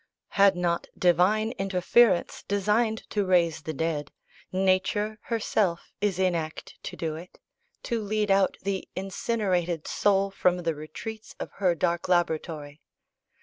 [0.29, 4.11] Had not Divine interference designed to raise the dead,
[4.51, 7.39] nature herself is in act to do it
[7.83, 12.81] to lead out the "incinerated soul" from the retreats of her dark laboratory.